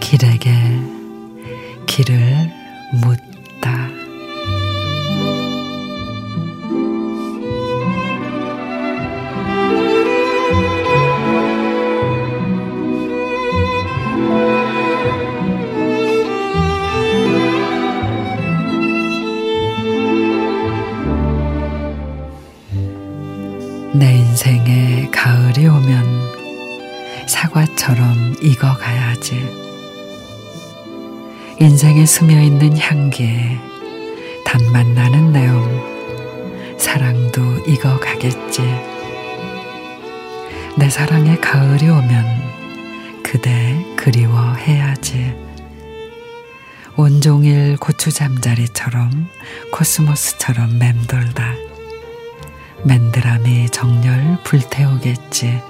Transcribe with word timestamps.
길에게 0.00 0.50
길을 1.86 2.59
내 23.92 24.18
인생에 24.18 25.08
가을이 25.10 25.66
오면 25.66 27.26
사과처럼 27.26 28.36
익어가야지. 28.40 29.34
인생에 31.58 32.06
스며 32.06 32.40
있는 32.40 32.78
향기에 32.78 33.58
단맛 34.44 34.86
나는 34.86 35.32
내음, 35.32 36.78
사랑도 36.78 37.42
익어가겠지. 37.66 38.62
내 40.78 40.88
사랑의 40.88 41.40
가을이 41.40 41.88
오면 41.88 43.22
그대 43.24 43.84
그리워해야지. 43.96 45.34
온종일 46.96 47.76
고추 47.78 48.12
잠자리처럼 48.12 49.28
코스모스처럼 49.72 50.78
맴돌다. 50.78 51.69
맨드람이 52.84 53.68
정열 53.70 54.38
불태우겠지. 54.44 55.60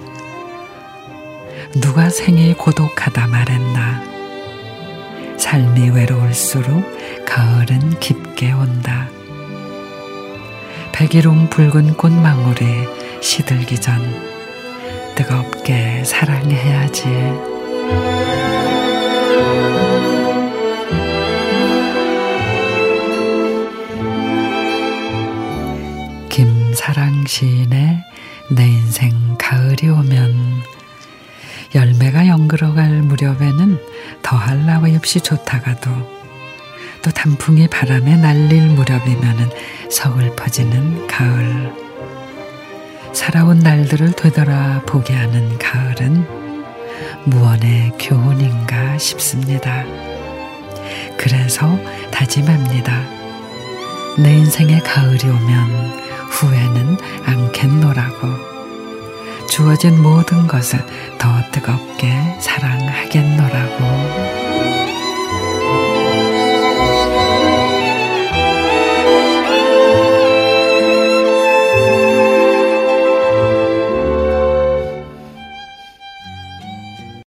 누가 1.81 2.09
생이 2.09 2.55
고독하다 2.55 3.27
말했나. 3.27 4.03
삶이 5.37 5.91
외로울수록 5.91 7.27
가을은 7.27 7.99
깊게 7.99 8.53
온다. 8.53 9.09
백일홍 10.93 11.49
붉은 11.51 11.95
꽃망울이 11.97 12.65
시들기 13.21 13.81
전 13.81 14.01
뜨겁게 15.15 16.05
사랑해야지. 16.05 17.50
사랑 26.81 27.27
시인의 27.27 28.03
내 28.53 28.67
인생 28.67 29.37
가을이 29.37 29.87
오면 29.91 30.63
열매가 31.75 32.27
연그러갈 32.27 33.03
무렵에는 33.03 33.79
더할 34.23 34.65
나위 34.65 34.97
없이 34.97 35.21
좋다가도 35.21 35.91
또 37.03 37.11
단풍이 37.11 37.69
바람에 37.69 38.17
날릴 38.17 38.63
무렵이면은 38.69 39.51
서글퍼지는 39.91 41.07
가을 41.07 41.71
살아온 43.13 43.59
날들을 43.59 44.13
되돌아 44.13 44.81
보게 44.87 45.13
하는 45.13 45.59
가을은 45.59 46.27
무언의 47.27 47.93
교훈인가 48.01 48.97
싶습니다. 48.97 49.85
그래서 51.19 51.79
다짐합니다. 52.11 53.20
내 54.19 54.37
인생의 54.37 54.83
가을이 54.83 55.25
오면 55.25 56.01
후회는 56.31 56.97
않겠노라고. 57.25 58.51
주어진 59.49 60.01
모든 60.01 60.47
것을 60.47 60.79
더 61.19 61.29
뜨겁게 61.51 62.39
사랑하겠노라고. 62.41 64.20